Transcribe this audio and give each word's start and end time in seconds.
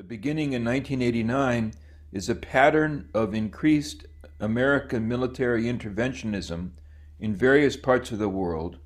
The 0.00 0.04
beginning 0.04 0.54
in 0.54 0.64
1989 0.64 1.74
is 2.10 2.30
a 2.30 2.34
pattern 2.34 3.10
of 3.12 3.34
increased 3.34 4.06
American 4.40 5.06
military 5.06 5.64
interventionism 5.64 6.70
in 7.18 7.36
various 7.36 7.76
parts 7.76 8.10
of 8.10 8.18
the 8.18 8.30
world, 8.30 8.78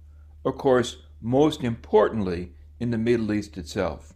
of 0.45 0.59
course, 0.59 0.97
most 1.21 1.63
importantly 1.63 2.55
in 2.81 2.91
the 2.91 2.99
Middle 2.99 3.33
East 3.33 3.57
itself. 3.57 4.15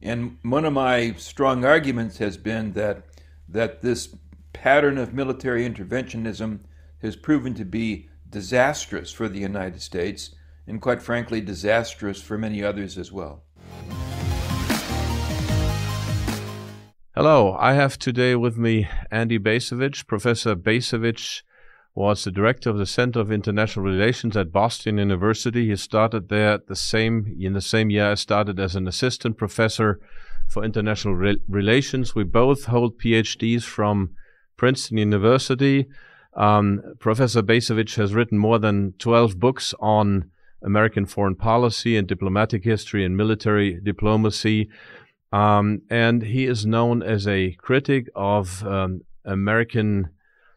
And 0.00 0.38
one 0.40 0.64
of 0.64 0.72
my 0.72 1.12
strong 1.18 1.62
arguments 1.62 2.16
has 2.16 2.38
been 2.38 2.72
that, 2.72 3.04
that 3.46 3.82
this 3.82 4.16
pattern 4.54 4.96
of 4.96 5.12
military 5.12 5.68
interventionism 5.68 6.60
has 7.02 7.16
proven 7.16 7.52
to 7.52 7.66
be 7.66 8.08
disastrous 8.30 9.12
for 9.12 9.28
the 9.28 9.40
United 9.40 9.82
States 9.82 10.34
and, 10.66 10.80
quite 10.80 11.02
frankly, 11.02 11.42
disastrous 11.42 12.22
for 12.22 12.38
many 12.38 12.64
others 12.64 12.96
as 12.96 13.12
well. 13.12 13.42
Hello, 17.16 17.56
I 17.60 17.74
have 17.74 17.96
today 17.96 18.34
with 18.34 18.58
me 18.58 18.88
Andy 19.08 19.38
Bacevich. 19.38 20.04
Professor 20.08 20.56
Bacevich 20.56 21.42
was 21.94 22.24
the 22.24 22.32
director 22.32 22.70
of 22.70 22.76
the 22.76 22.86
Center 22.86 23.20
of 23.20 23.30
International 23.30 23.84
Relations 23.84 24.36
at 24.36 24.50
Boston 24.50 24.98
University. 24.98 25.68
He 25.68 25.76
started 25.76 26.28
there 26.28 26.58
the 26.58 26.74
same 26.74 27.36
in 27.38 27.52
the 27.52 27.60
same 27.60 27.88
year 27.88 28.10
I 28.10 28.14
started 28.14 28.58
as 28.58 28.74
an 28.74 28.88
assistant 28.88 29.38
professor 29.38 30.00
for 30.48 30.64
international 30.64 31.14
re- 31.14 31.40
relations. 31.48 32.16
We 32.16 32.24
both 32.24 32.64
hold 32.64 32.98
PhDs 32.98 33.62
from 33.62 34.16
Princeton 34.56 34.98
University. 34.98 35.86
Um, 36.36 36.82
Professor 36.98 37.42
Bacevich 37.42 37.94
has 37.94 38.12
written 38.12 38.38
more 38.38 38.58
than 38.58 38.92
12 38.98 39.38
books 39.38 39.72
on 39.78 40.32
American 40.64 41.06
foreign 41.06 41.36
policy 41.36 41.96
and 41.96 42.08
diplomatic 42.08 42.64
history 42.64 43.04
and 43.04 43.16
military 43.16 43.78
diplomacy. 43.80 44.68
Um, 45.34 45.82
and 45.90 46.22
he 46.22 46.46
is 46.46 46.64
known 46.64 47.02
as 47.02 47.26
a 47.26 47.56
critic 47.58 48.06
of 48.14 48.64
um, 48.64 49.00
American, 49.24 50.10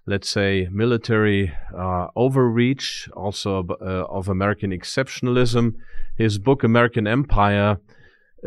let's 0.05 0.29
say, 0.29 0.67
military 0.71 1.51
uh, 1.75 2.09
overreach, 2.15 3.09
also 3.13 3.65
uh, 3.81 4.05
of 4.05 4.29
American 4.29 4.69
exceptionalism. 4.69 5.73
His 6.15 6.37
book, 6.37 6.63
American 6.63 7.07
Empire, 7.07 7.79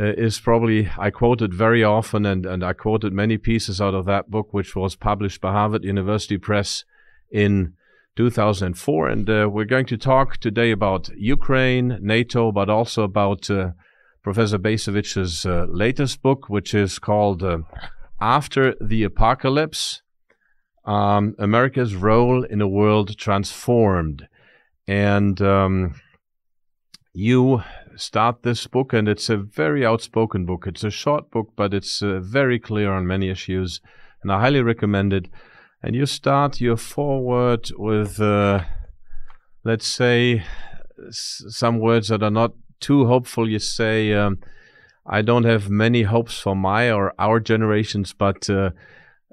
uh, 0.01 0.05
is 0.05 0.39
probably, 0.39 0.89
I 0.97 1.11
quote 1.11 1.43
it 1.43 1.53
very 1.53 1.83
often, 1.83 2.25
and, 2.25 2.47
and 2.47 2.63
I 2.63 2.75
quoted 2.75 3.13
many 3.13 3.37
pieces 3.37 3.81
out 3.81 3.95
of 3.95 4.07
that 4.07 4.31
book, 4.31 4.55
which 4.55 4.77
was 4.77 4.95
published 4.95 5.41
by 5.41 5.51
Harvard 5.51 5.83
University 5.83 6.39
Press 6.39 6.85
in 7.33 7.73
2004. 8.15 9.09
And 9.09 9.29
uh, 9.29 9.49
we're 9.51 9.65
going 9.65 9.87
to 9.87 9.97
talk 9.97 10.37
today 10.37 10.71
about 10.71 11.11
Ukraine, 11.17 11.99
NATO, 12.01 12.53
but 12.53 12.71
also 12.71 13.03
about 13.03 13.51
uh, 13.51 13.71
Professor 14.23 14.59
Bacevich's 14.59 15.47
uh, 15.47 15.67
latest 15.69 16.21
book, 16.21 16.49
which 16.49 16.75
is 16.75 16.99
called 16.99 17.43
uh, 17.43 17.59
After 18.21 18.75
the 18.81 19.03
Apocalypse 19.05 20.03
um, 20.85 21.35
America's 21.39 21.95
Role 21.95 22.45
in 22.45 22.61
a 22.61 22.69
World 22.69 23.17
Transformed. 23.17 24.29
And 24.87 25.41
um, 25.41 25.95
you 27.15 27.63
start 27.97 28.43
this 28.43 28.67
book, 28.67 28.93
and 28.93 29.09
it's 29.09 29.31
a 29.31 29.37
very 29.37 29.87
outspoken 29.87 30.47
book. 30.47 30.67
It's 30.67 30.85
a 30.85 30.91
short 30.91 31.31
book, 31.31 31.53
but 31.57 31.73
it's 31.73 32.03
uh, 32.03 32.21
very 32.21 32.59
clear 32.59 32.93
on 32.93 33.07
many 33.07 33.31
issues, 33.31 33.81
and 34.23 34.33
I 34.33 34.41
highly 34.41 34.63
recommend 34.63 35.13
it. 35.13 35.29
And 35.83 35.97
you 35.97 36.05
start 36.07 36.61
your 36.61 36.77
foreword 36.77 37.71
with, 37.79 38.21
uh, 38.21 38.65
let's 39.65 39.87
say, 39.87 40.45
some 41.11 41.79
words 41.79 42.09
that 42.09 42.23
are 42.23 42.31
not 42.31 42.53
too 42.81 43.07
hopeful. 43.07 43.49
You 43.49 43.59
say, 43.59 44.13
um, 44.13 44.39
I 45.07 45.23
don't 45.23 45.45
have 45.45 45.71
many 45.71 46.03
hopes 46.03 46.39
for 46.39 46.57
my 46.57 46.91
or 46.91 47.15
our 47.19 47.41
generations, 47.41 48.13
but 48.13 48.49
uh, 48.51 48.71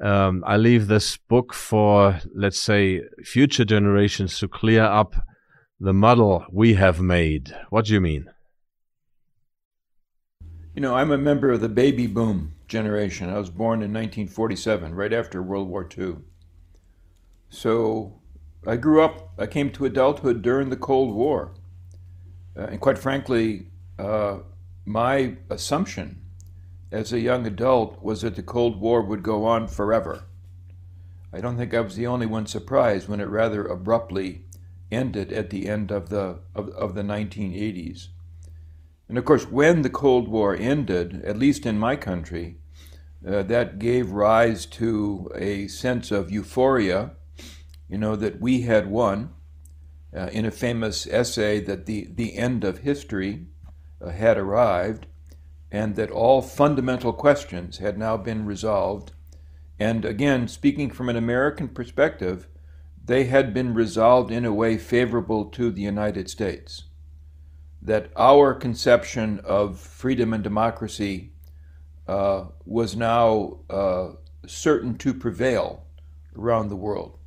um, 0.02 0.44
I 0.45 0.58
leave 0.58 0.88
this 0.88 1.17
book 1.17 1.53
for, 1.53 2.20
let's 2.34 2.59
say, 2.59 3.02
future 3.23 3.66
generations 3.66 4.40
to 4.40 4.48
clear 4.48 4.84
up 4.84 5.16
the 5.80 5.94
muddle 5.94 6.46
we 6.52 6.74
have 6.75 7.00
made. 7.00 7.56
What 7.69 7.86
do 7.86 7.94
you 7.94 8.02
mean? 8.02 8.25
You 10.75 10.81
know, 10.81 10.96
I'm 10.96 11.12
a 11.12 11.18
member 11.18 11.52
of 11.52 11.62
the 11.62 11.69
baby 11.69 12.06
boom 12.06 12.53
generation. 12.68 13.30
I 13.30 13.38
was 13.40 13.50
born 13.50 13.81
in 13.81 13.91
1947, 13.94 14.94
right 14.94 15.13
after 15.13 15.41
World 15.41 15.69
War 15.69 15.88
II. 15.97 16.18
So 17.50 18.22
I 18.66 18.75
grew 18.75 19.02
up, 19.02 19.31
I 19.40 19.47
came 19.47 19.72
to 19.72 19.86
adulthood 19.86 20.41
during 20.41 20.69
the 20.69 20.75
Cold 20.75 21.16
War. 21.16 21.53
Uh, 22.57 22.63
and 22.63 22.79
quite 22.79 22.97
frankly, 22.97 23.68
uh, 24.00 24.40
my 24.85 25.35
assumption 25.50 26.22
as 26.91 27.12
a 27.12 27.19
young 27.19 27.45
adult 27.45 28.01
was 28.01 28.22
that 28.22 28.35
the 28.35 28.44
Cold 28.44 28.79
War 28.79 29.01
would 29.01 29.22
go 29.22 29.45
on 29.45 29.68
forever. 29.68 30.23
I 31.34 31.41
don't 31.41 31.57
think 31.57 31.73
I 31.73 31.81
was 31.81 31.95
the 31.95 32.07
only 32.07 32.25
one 32.25 32.47
surprised 32.47 33.07
when 33.07 33.19
it 33.19 33.28
rather 33.28 33.66
abruptly 33.66 34.45
ended 34.91 35.34
at 35.34 35.50
the 35.50 35.68
end 35.68 35.91
of 35.91 36.09
the, 36.09 36.40
of, 36.56 36.69
of 36.69 36.95
the 36.95 37.01
1980s. 37.01 38.07
And 39.09 39.18
of 39.18 39.25
course, 39.25 39.45
when 39.45 39.81
the 39.81 39.89
Cold 39.89 40.28
War 40.28 40.56
ended, 40.56 41.24
at 41.25 41.38
least 41.38 41.66
in 41.66 41.78
my 41.78 41.95
country, 41.95 42.57
uh, 43.28 43.44
that 43.44 43.79
gave 43.79 44.12
rise 44.12 44.66
to 44.66 45.29
a 45.35 45.68
sense 45.68 46.12
of 46.12 46.31
euphoria, 46.31 47.12
you 47.89 47.97
know, 47.97 48.16
that 48.16 48.39
we 48.39 48.62
had 48.62 48.89
won. 48.89 49.34
Uh, 50.16 50.28
in 50.31 50.45
a 50.45 50.51
famous 50.51 51.06
essay, 51.07 51.59
that 51.59 51.85
the, 51.85 52.07
the 52.16 52.38
end 52.38 52.63
of 52.63 52.79
history 52.79 53.45
uh, 54.01 54.09
had 54.09 54.38
arrived, 54.38 55.06
and 55.72 55.95
that 55.95 56.09
all 56.09 56.41
fundamental 56.41 57.12
questions 57.12 57.79
had 57.79 57.97
now 57.97 58.16
been 58.16 58.45
resolved. 58.45 59.12
And 59.79 60.06
again, 60.06 60.47
speaking 60.47 60.90
from 60.90 61.09
an 61.09 61.18
American 61.18 61.68
perspective, 61.68 62.47
they 63.03 63.25
had 63.25 63.53
been 63.53 63.73
resolved 63.73 64.31
in 64.31 64.45
a 64.45 64.53
way 64.53 64.78
favorable 64.78 65.45
to 65.45 65.72
the 65.72 65.81
United 65.81 66.29
States. 66.29 66.85
That 67.81 68.09
our 68.16 68.53
conception 68.53 69.39
of 69.44 69.79
freedom 69.79 70.34
and 70.34 70.44
democracy 70.44 71.31
uh, 72.07 72.45
was 72.66 72.95
now 72.95 73.59
uh, 73.69 74.09
certain 74.45 74.97
to 74.97 75.13
prevail 75.13 75.85
around 76.38 76.69
the 76.69 76.75
world. 76.75 77.18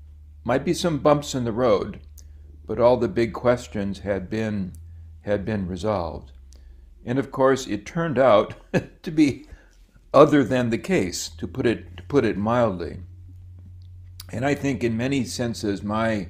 Might 0.45 0.65
be 0.65 0.75
some 0.75 0.99
bumps 0.99 1.35
in 1.35 1.45
the 1.45 1.53
road, 1.53 2.01
but 2.71 2.79
all 2.79 2.97
the 2.97 3.09
big 3.09 3.33
questions 3.33 3.99
had 3.99 4.31
been 4.31 4.73
had 5.23 5.45
been 5.45 5.67
resolved. 5.67 6.31
And 7.05 7.19
of 7.19 7.33
course, 7.33 7.67
it 7.67 7.85
turned 7.85 8.17
out 8.17 8.55
to 9.03 9.11
be 9.11 9.47
other 10.15 10.45
than 10.45 10.71
the 10.71 10.79
case, 10.79 11.31
to 11.31 11.49
put 11.49 11.67
it 11.67 11.97
to 11.97 12.03
put 12.05 12.25
it 12.25 12.37
mildly. 12.37 13.01
And 14.33 14.47
I 14.47 14.55
think, 14.55 14.85
in 14.85 14.97
many 14.97 15.25
senses, 15.25 15.83
my 15.83 16.29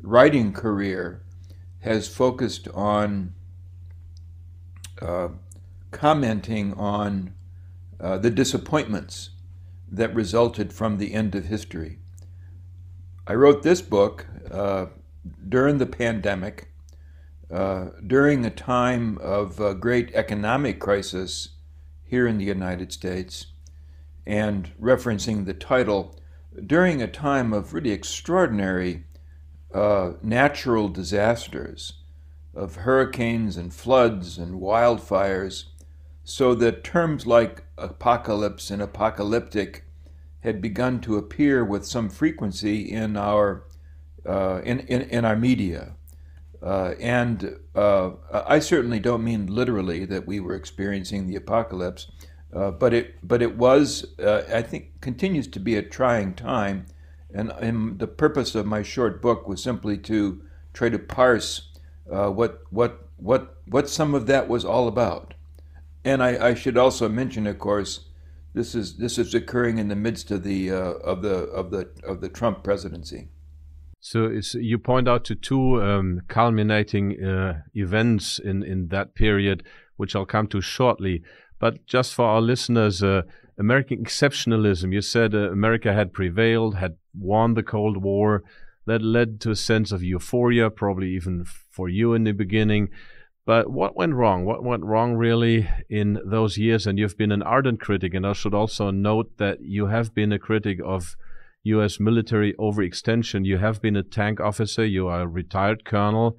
writing 0.00 0.52
career 0.52 1.22
has 1.82 2.08
focused 2.08 2.66
on 2.74 3.34
uh, 5.00 5.28
commenting 5.92 6.74
on 6.74 7.32
uh, 8.00 8.18
the 8.18 8.30
disappointments 8.30 9.30
that 9.88 10.12
resulted 10.12 10.72
from 10.72 10.98
the 10.98 11.14
end 11.14 11.36
of 11.36 11.44
history. 11.44 12.00
I 13.24 13.34
wrote 13.34 13.62
this 13.62 13.82
book 13.82 14.26
uh, 14.50 14.86
during 15.48 15.78
the 15.78 15.86
pandemic, 15.86 16.68
uh, 17.50 17.86
during 18.06 18.44
a 18.44 18.50
time 18.50 19.18
of 19.18 19.60
uh, 19.60 19.72
great 19.74 20.12
economic 20.14 20.80
crisis 20.80 21.50
here 22.04 22.26
in 22.26 22.38
the 22.38 22.44
United 22.44 22.92
States, 22.92 23.46
and 24.26 24.72
referencing 24.80 25.44
the 25.44 25.54
title, 25.54 26.18
during 26.66 27.00
a 27.00 27.06
time 27.06 27.52
of 27.52 27.74
really 27.74 27.92
extraordinary 27.92 29.04
uh, 29.74 30.12
natural 30.22 30.88
disasters, 30.88 31.94
of 32.54 32.76
hurricanes 32.76 33.56
and 33.56 33.74
floods 33.74 34.38
and 34.38 34.60
wildfires, 34.60 35.64
so 36.24 36.54
that 36.54 36.82
terms 36.82 37.26
like 37.26 37.64
apocalypse 37.78 38.70
and 38.70 38.82
apocalyptic 38.82 39.84
had 40.40 40.60
begun 40.60 41.00
to 41.00 41.16
appear 41.16 41.64
with 41.64 41.84
some 41.84 42.08
frequency 42.08 42.80
in 42.80 43.16
our 43.16 43.64
uh, 44.26 44.60
in, 44.64 44.80
in, 44.80 45.02
in 45.02 45.24
our 45.24 45.36
media. 45.36 45.94
Uh, 46.62 46.94
and 46.98 47.58
uh, 47.76 48.10
I 48.32 48.58
certainly 48.58 48.98
don't 48.98 49.22
mean 49.22 49.46
literally 49.46 50.04
that 50.06 50.26
we 50.26 50.40
were 50.40 50.54
experiencing 50.54 51.26
the 51.26 51.36
apocalypse, 51.36 52.10
uh, 52.52 52.72
but 52.72 52.92
it 52.92 53.16
but 53.22 53.40
it 53.40 53.56
was 53.56 54.18
uh, 54.18 54.42
I 54.52 54.62
think 54.62 55.00
continues 55.00 55.46
to 55.48 55.60
be 55.60 55.76
a 55.76 55.82
trying 55.82 56.34
time, 56.34 56.86
and, 57.32 57.52
and, 57.60 57.98
the 58.00 58.06
purpose 58.08 58.54
of 58.54 58.66
my 58.66 58.82
short 58.82 59.22
book 59.22 59.46
was 59.46 59.62
simply 59.62 59.98
to 59.98 60.42
try 60.72 60.88
to 60.88 60.98
parse 60.98 61.68
what 62.06 62.62
what 62.70 63.08
what 63.18 63.58
what 63.68 63.88
some 63.88 64.14
of 64.14 64.26
that 64.26 64.48
was 64.48 64.64
all 64.64 64.88
about, 64.88 65.34
and 66.04 66.20
I, 66.22 66.48
I, 66.48 66.54
should 66.54 66.78
also 66.78 67.08
mention, 67.08 67.46
of 67.46 67.58
course, 67.58 68.06
this 68.54 68.74
is 68.74 68.96
this 68.96 69.18
is 69.18 69.34
occurring 69.34 69.78
in 69.78 69.88
the 69.88 69.94
midst 69.94 70.30
of 70.32 70.42
the 70.42 70.70
of 70.70 71.22
the 71.22 71.34
of 71.34 71.70
the 71.70 71.90
of 72.02 72.20
the 72.20 72.28
Trump 72.28 72.64
presidency. 72.64 73.28
So 74.08 74.38
you 74.54 74.78
point 74.78 75.08
out 75.08 75.24
to 75.24 75.34
two 75.34 75.82
um, 75.82 76.20
culminating 76.28 77.20
uh, 77.20 77.62
events 77.74 78.38
in, 78.38 78.62
in 78.62 78.86
that 78.90 79.16
period, 79.16 79.64
which 79.96 80.14
I'll 80.14 80.24
come 80.24 80.46
to 80.48 80.60
shortly. 80.60 81.24
But 81.58 81.86
just 81.86 82.14
for 82.14 82.24
our 82.24 82.40
listeners, 82.40 83.02
uh, 83.02 83.22
American 83.58 84.04
exceptionalism. 84.04 84.92
You 84.92 85.00
said 85.00 85.34
uh, 85.34 85.50
America 85.50 85.92
had 85.92 86.12
prevailed, 86.12 86.76
had 86.76 86.98
won 87.18 87.54
the 87.54 87.64
Cold 87.64 87.96
War. 87.96 88.44
That 88.86 89.02
led 89.02 89.40
to 89.40 89.50
a 89.50 89.56
sense 89.56 89.90
of 89.90 90.04
euphoria, 90.04 90.70
probably 90.70 91.10
even 91.16 91.44
for 91.44 91.88
you 91.88 92.14
in 92.14 92.22
the 92.22 92.30
beginning. 92.30 92.90
But 93.44 93.72
what 93.72 93.96
went 93.96 94.14
wrong? 94.14 94.44
What 94.44 94.62
went 94.62 94.84
wrong 94.84 95.16
really 95.16 95.68
in 95.90 96.20
those 96.24 96.56
years? 96.58 96.86
And 96.86 96.96
you've 96.96 97.18
been 97.18 97.32
an 97.32 97.42
ardent 97.42 97.80
critic, 97.80 98.14
and 98.14 98.24
I 98.24 98.34
should 98.34 98.54
also 98.54 98.92
note 98.92 99.38
that 99.38 99.62
you 99.62 99.86
have 99.86 100.14
been 100.14 100.30
a 100.30 100.38
critic 100.38 100.78
of 100.84 101.16
U.S. 101.66 101.98
military 101.98 102.52
overextension. 102.54 103.44
You 103.44 103.58
have 103.58 103.80
been 103.80 103.96
a 103.96 104.02
tank 104.02 104.40
officer. 104.40 104.84
You 104.84 105.08
are 105.08 105.22
a 105.22 105.26
retired 105.26 105.84
colonel. 105.84 106.36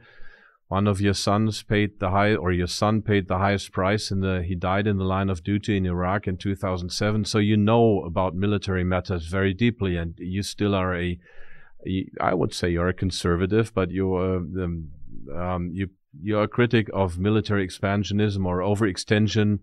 One 0.69 0.87
of 0.87 0.99
your 0.99 1.13
sons 1.13 1.63
paid 1.63 1.99
the 1.99 2.09
high, 2.09 2.35
or 2.35 2.51
your 2.51 2.67
son 2.67 3.01
paid 3.01 3.27
the 3.27 3.37
highest 3.37 3.71
price, 3.71 4.11
and 4.11 4.45
he 4.45 4.53
died 4.53 4.85
in 4.85 4.97
the 4.97 5.05
line 5.05 5.29
of 5.29 5.43
duty 5.43 5.77
in 5.77 5.85
Iraq 5.85 6.27
in 6.27 6.35
2007. 6.35 7.23
So 7.23 7.37
you 7.37 7.55
know 7.55 8.01
about 8.01 8.35
military 8.35 8.83
matters 8.83 9.27
very 9.27 9.53
deeply, 9.53 9.95
and 9.95 10.15
you 10.17 10.43
still 10.43 10.75
are 10.75 10.93
a, 10.93 11.17
I 12.19 12.33
would 12.33 12.53
say 12.53 12.69
you're 12.69 12.89
a 12.89 12.93
conservative, 12.93 13.73
but 13.73 13.91
you're 13.91 14.37
um, 14.37 14.91
um, 15.33 15.71
you 15.73 15.89
you're 16.21 16.43
a 16.43 16.47
critic 16.47 16.89
of 16.93 17.17
military 17.17 17.65
expansionism 17.65 18.45
or 18.45 18.59
overextension, 18.59 19.59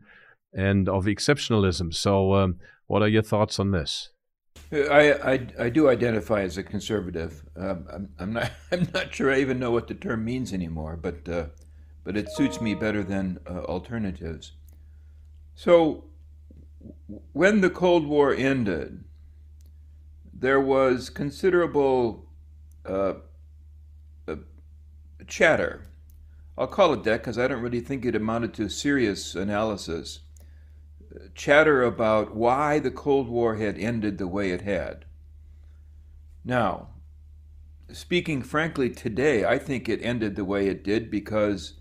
and 0.54 0.88
of 0.88 1.04
exceptionalism. 1.04 1.92
So, 1.92 2.34
um, 2.34 2.56
what 2.86 3.02
are 3.02 3.08
your 3.08 3.22
thoughts 3.22 3.58
on 3.58 3.72
this? 3.72 4.10
I, 4.74 5.32
I, 5.32 5.46
I 5.58 5.68
do 5.68 5.88
identify 5.88 6.42
as 6.42 6.58
a 6.58 6.62
conservative. 6.62 7.44
Um, 7.56 7.86
I'm, 7.92 8.08
I'm, 8.18 8.32
not 8.32 8.50
I'm 8.72 8.88
not 8.92 9.14
sure 9.14 9.32
I 9.32 9.40
even 9.40 9.58
know 9.58 9.70
what 9.70 9.88
the 9.88 9.94
term 9.94 10.24
means 10.24 10.52
anymore, 10.52 10.96
but 10.96 11.28
uh, 11.28 11.46
but 12.02 12.16
it 12.16 12.30
suits 12.30 12.60
me 12.60 12.74
better 12.74 13.02
than 13.02 13.38
uh, 13.48 13.60
alternatives. 13.60 14.52
So 15.54 16.04
when 17.32 17.60
the 17.60 17.70
Cold 17.70 18.06
War 18.06 18.34
ended, 18.34 19.04
there 20.32 20.60
was 20.60 21.08
considerable 21.08 22.26
uh, 22.84 23.14
uh 24.28 24.36
chatter. 25.26 25.86
I'll 26.58 26.66
call 26.66 26.92
it 26.92 27.04
that 27.04 27.20
because 27.20 27.38
I 27.38 27.48
don't 27.48 27.62
really 27.62 27.80
think 27.80 28.04
it 28.04 28.14
amounted 28.14 28.54
to 28.54 28.68
serious 28.68 29.34
analysis 29.34 30.20
chatter 31.34 31.82
about 31.82 32.34
why 32.34 32.78
the 32.78 32.90
Cold 32.90 33.28
War 33.28 33.56
had 33.56 33.78
ended 33.78 34.18
the 34.18 34.28
way 34.28 34.50
it 34.50 34.62
had. 34.62 35.04
Now, 36.44 36.88
speaking 37.92 38.42
frankly 38.42 38.90
today, 38.90 39.44
I 39.44 39.58
think 39.58 39.88
it 39.88 40.02
ended 40.02 40.36
the 40.36 40.44
way 40.44 40.66
it 40.66 40.84
did 40.84 41.10
because 41.10 41.74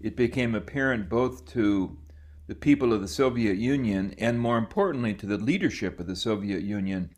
it 0.00 0.16
became 0.16 0.54
apparent 0.54 1.08
both 1.08 1.46
to 1.52 1.98
the 2.46 2.54
people 2.54 2.92
of 2.92 3.00
the 3.00 3.08
Soviet 3.08 3.56
Union 3.56 4.14
and, 4.18 4.40
more 4.40 4.58
importantly, 4.58 5.14
to 5.14 5.26
the 5.26 5.36
leadership 5.36 6.00
of 6.00 6.06
the 6.06 6.16
Soviet 6.16 6.62
Union 6.62 7.10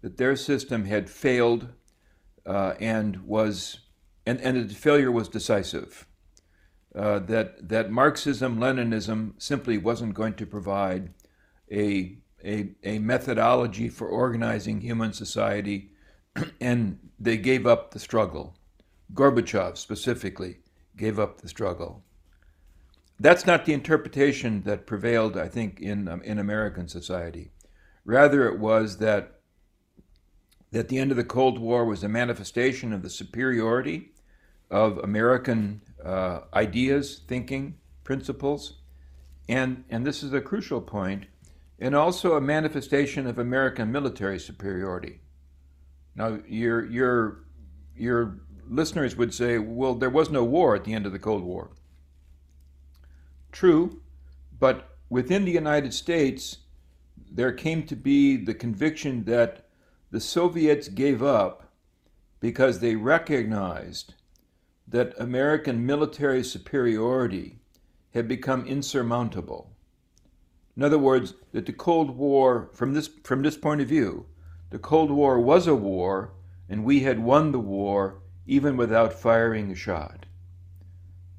that 0.00 0.16
their 0.16 0.34
system 0.34 0.86
had 0.86 1.08
failed 1.08 1.68
uh, 2.44 2.74
and 2.80 3.24
was 3.24 3.78
and, 4.26 4.40
and 4.40 4.68
the 4.68 4.74
failure 4.74 5.10
was 5.10 5.28
decisive 5.28 6.06
uh, 6.94 7.18
that 7.20 7.68
that 7.68 7.90
Marxism 7.90 8.58
Leninism 8.58 9.32
simply 9.38 9.78
wasn't 9.78 10.14
going 10.14 10.34
to 10.34 10.46
provide 10.46 11.12
a 11.70 12.18
a, 12.44 12.70
a 12.82 12.98
methodology 12.98 13.88
for 13.88 14.08
organizing 14.08 14.80
human 14.80 15.12
society, 15.12 15.92
and 16.60 16.98
they 17.18 17.36
gave 17.36 17.66
up 17.66 17.92
the 17.92 17.98
struggle. 17.98 18.56
Gorbachev 19.14 19.76
specifically 19.76 20.58
gave 20.96 21.18
up 21.18 21.40
the 21.40 21.48
struggle. 21.48 22.02
That's 23.20 23.46
not 23.46 23.64
the 23.64 23.72
interpretation 23.72 24.62
that 24.62 24.86
prevailed, 24.86 25.36
I 25.36 25.48
think, 25.48 25.80
in 25.80 26.08
um, 26.08 26.22
in 26.22 26.38
American 26.38 26.88
society. 26.88 27.52
Rather, 28.04 28.48
it 28.48 28.58
was 28.58 28.98
that 28.98 29.40
that 30.72 30.88
the 30.88 30.98
end 30.98 31.10
of 31.10 31.16
the 31.16 31.24
Cold 31.24 31.58
War 31.58 31.84
was 31.84 32.02
a 32.02 32.08
manifestation 32.08 32.92
of 32.92 33.02
the 33.02 33.10
superiority 33.10 34.12
of 34.70 34.98
American 34.98 35.82
uh, 36.04 36.40
ideas, 36.54 37.22
thinking, 37.26 37.76
principles, 38.04 38.74
and, 39.48 39.84
and 39.90 40.06
this 40.06 40.22
is 40.22 40.32
a 40.32 40.40
crucial 40.40 40.80
point, 40.80 41.26
and 41.78 41.94
also 41.94 42.34
a 42.34 42.40
manifestation 42.40 43.26
of 43.26 43.38
American 43.38 43.90
military 43.90 44.38
superiority. 44.38 45.20
Now, 46.14 46.38
your, 46.46 46.84
your, 46.86 47.44
your 47.96 48.38
listeners 48.68 49.16
would 49.16 49.34
say, 49.34 49.58
well, 49.58 49.94
there 49.94 50.10
was 50.10 50.30
no 50.30 50.44
war 50.44 50.74
at 50.74 50.84
the 50.84 50.92
end 50.92 51.06
of 51.06 51.12
the 51.12 51.18
Cold 51.18 51.42
War. 51.42 51.70
True, 53.50 54.00
but 54.58 54.96
within 55.10 55.44
the 55.44 55.52
United 55.52 55.92
States, 55.92 56.58
there 57.30 57.52
came 57.52 57.82
to 57.84 57.96
be 57.96 58.36
the 58.36 58.54
conviction 58.54 59.24
that 59.24 59.66
the 60.10 60.20
Soviets 60.20 60.88
gave 60.88 61.22
up 61.22 61.72
because 62.40 62.80
they 62.80 62.94
recognized 62.94 64.14
that 64.86 65.14
American 65.18 65.86
military 65.86 66.42
superiority 66.42 67.58
had 68.14 68.28
become 68.28 68.66
insurmountable. 68.66 69.70
In 70.76 70.82
other 70.82 70.98
words, 70.98 71.34
that 71.52 71.66
the 71.66 71.72
Cold 71.72 72.16
War, 72.16 72.70
from 72.72 72.94
this, 72.94 73.08
from 73.24 73.42
this 73.42 73.56
point 73.56 73.80
of 73.80 73.88
view, 73.88 74.26
the 74.70 74.78
Cold 74.78 75.10
War 75.10 75.38
was 75.38 75.66
a 75.66 75.74
war, 75.74 76.32
and 76.68 76.84
we 76.84 77.00
had 77.00 77.18
won 77.18 77.52
the 77.52 77.60
war 77.60 78.22
even 78.46 78.76
without 78.76 79.12
firing 79.12 79.70
a 79.70 79.74
shot. 79.74 80.26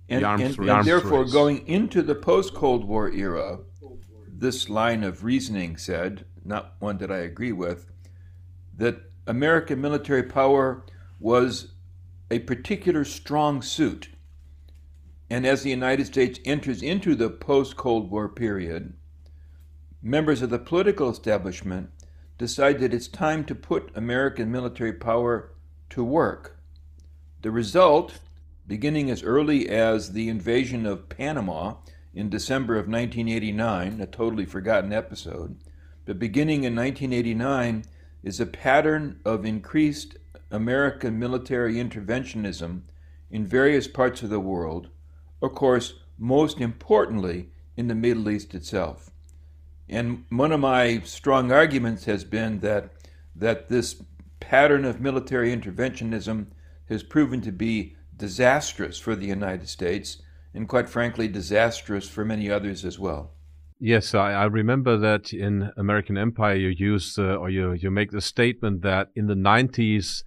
And, 0.07 0.23
and, 0.23 0.59
and 0.59 0.85
therefore, 0.85 1.25
going 1.25 1.67
into 1.67 2.01
the 2.01 2.15
post 2.15 2.53
Cold 2.53 2.85
War 2.85 3.09
era, 3.09 3.59
this 4.27 4.69
line 4.69 5.03
of 5.03 5.23
reasoning 5.23 5.77
said, 5.77 6.25
not 6.45 6.75
one 6.79 6.97
that 6.97 7.11
I 7.11 7.19
agree 7.19 7.51
with, 7.51 7.91
that 8.77 9.11
American 9.25 9.81
military 9.81 10.23
power 10.23 10.83
was 11.19 11.72
a 12.29 12.39
particular 12.39 13.03
strong 13.03 13.61
suit. 13.61 14.09
And 15.29 15.45
as 15.45 15.63
the 15.63 15.69
United 15.69 16.05
States 16.05 16.39
enters 16.45 16.81
into 16.81 17.15
the 17.15 17.29
post 17.29 17.75
Cold 17.75 18.11
War 18.11 18.29
period, 18.29 18.93
members 20.01 20.41
of 20.41 20.49
the 20.49 20.59
political 20.59 21.09
establishment 21.09 21.89
decide 22.37 22.79
that 22.79 22.93
it's 22.93 23.07
time 23.07 23.45
to 23.45 23.55
put 23.55 23.91
American 23.95 24.51
military 24.51 24.93
power 24.93 25.53
to 25.89 26.03
work. 26.03 26.59
The 27.41 27.51
result, 27.51 28.19
beginning 28.67 29.09
as 29.09 29.23
early 29.23 29.69
as 29.69 30.13
the 30.13 30.29
invasion 30.29 30.85
of 30.85 31.09
Panama 31.09 31.75
in 32.13 32.29
December 32.29 32.75
of 32.75 32.87
1989, 32.87 34.01
a 34.01 34.07
totally 34.07 34.45
forgotten 34.45 34.93
episode, 34.93 35.57
but 36.05 36.19
beginning 36.19 36.63
in 36.63 36.75
1989, 36.75 37.85
is 38.23 38.39
a 38.39 38.45
pattern 38.45 39.19
of 39.25 39.45
increased 39.45 40.17
American 40.53 41.17
military 41.17 41.75
interventionism 41.75 42.83
in 43.31 43.45
various 43.45 43.87
parts 43.87 44.21
of 44.21 44.29
the 44.29 44.39
world, 44.39 44.87
of 45.41 45.55
course, 45.55 45.95
most 46.19 46.61
importantly 46.61 47.49
in 47.75 47.87
the 47.87 47.95
Middle 47.95 48.29
East 48.29 48.53
itself. 48.53 49.09
And 49.89 50.25
one 50.29 50.51
of 50.51 50.59
my 50.59 50.99
strong 50.99 51.51
arguments 51.51 52.05
has 52.05 52.23
been 52.23 52.59
that, 52.59 52.91
that 53.35 53.67
this 53.67 54.03
pattern 54.39 54.85
of 54.85 55.01
military 55.01 55.53
interventionism 55.55 56.45
has 56.87 57.01
proven 57.01 57.41
to 57.41 57.51
be 57.51 57.95
disastrous 58.15 58.99
for 58.99 59.15
the 59.15 59.25
United 59.25 59.67
States 59.67 60.21
and, 60.53 60.69
quite 60.69 60.87
frankly, 60.87 61.27
disastrous 61.27 62.07
for 62.07 62.23
many 62.23 62.51
others 62.51 62.85
as 62.85 62.99
well. 62.99 63.31
Yes, 63.79 64.13
I, 64.13 64.33
I 64.33 64.45
remember 64.45 64.97
that 64.97 65.33
in 65.33 65.71
American 65.77 66.15
Empire 66.15 66.55
you 66.55 66.69
use 66.69 67.17
uh, 67.17 67.37
or 67.37 67.49
you, 67.49 67.73
you 67.73 67.89
make 67.89 68.11
the 68.11 68.21
statement 68.21 68.83
that 68.83 69.09
in 69.15 69.25
the 69.25 69.33
90s 69.33 70.23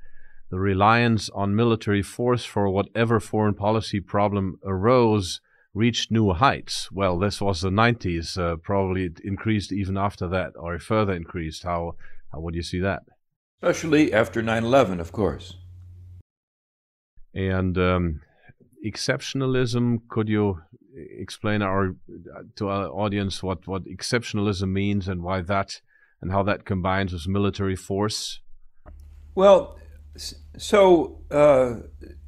the 0.51 0.59
reliance 0.59 1.29
on 1.31 1.57
military 1.57 2.03
force 2.03 2.45
for 2.45 2.69
whatever 2.71 3.19
foreign 3.21 3.55
policy 3.55 4.01
problem 4.01 4.59
arose 4.65 5.41
reached 5.75 6.11
new 6.11 6.33
heights. 6.33 6.91
Well, 6.91 7.19
this 7.19 7.41
was 7.41 7.61
the 7.61 7.71
90s. 7.71 8.39
Uh, 8.39 8.57
probably 8.57 9.05
it 9.05 9.21
increased 9.21 9.73
even 9.73 9.97
after 9.99 10.27
that, 10.29 10.53
or 10.57 10.79
further 10.79 11.13
increased. 11.13 11.65
How, 11.65 11.97
how 12.33 12.41
would 12.41 12.55
you 12.55 12.63
see 12.63 12.81
that? 12.81 13.03
Especially 13.63 14.13
after 14.13 14.43
9 14.43 14.65
11, 14.65 15.01
of 15.01 15.13
course. 15.13 15.57
And 17.35 17.77
um, 17.77 18.23
exceptionalism, 18.85 19.99
could 20.09 20.29
you 20.29 20.63
explain 21.19 21.61
our 21.61 21.95
to 22.57 22.69
our 22.69 22.87
audience 22.87 23.43
what, 23.43 23.67
what 23.67 23.85
exceptionalism 23.85 24.71
means 24.71 25.09
and 25.09 25.23
why 25.23 25.43
that 25.43 25.83
and 26.23 26.33
how 26.33 26.43
that 26.45 26.65
combines 26.65 27.13
with 27.13 27.29
military 27.29 27.77
force? 27.77 28.41
Well, 29.35 29.77
so 30.57 31.19
uh, 31.31 31.77